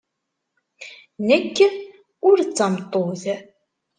[1.27, 1.55] Nekk
[2.29, 3.23] ur d tameṭṭut.